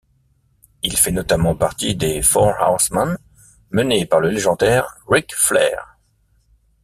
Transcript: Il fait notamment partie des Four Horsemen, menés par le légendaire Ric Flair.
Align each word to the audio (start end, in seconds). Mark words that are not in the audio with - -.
Il 0.81 0.97
fait 0.97 1.11
notamment 1.11 1.53
partie 1.53 1.93
des 1.95 2.23
Four 2.23 2.55
Horsemen, 2.59 3.19
menés 3.69 4.07
par 4.07 4.19
le 4.19 4.31
légendaire 4.31 4.97
Ric 5.07 5.31
Flair. 5.35 5.95